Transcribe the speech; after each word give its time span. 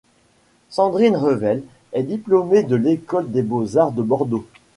Sandrine 0.71 1.15
Revel 1.15 1.61
est 1.93 2.01
diplômée 2.01 2.63
de 2.63 2.75
l'École 2.75 3.29
des 3.31 3.43
beaux-arts 3.43 3.91
de 3.91 4.01
Bordeaux. 4.01 4.47